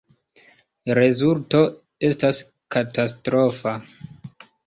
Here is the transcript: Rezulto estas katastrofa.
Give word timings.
Rezulto 0.99 1.61
estas 2.09 2.41
katastrofa. 2.77 3.75